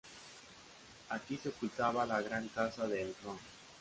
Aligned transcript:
Aquí 1.11 1.37
se 1.37 1.49
ocultaba 1.49 2.07
la 2.07 2.23
Gran 2.23 2.47
Casa 2.47 2.87
de 2.87 3.03
Elrond. 3.03 3.39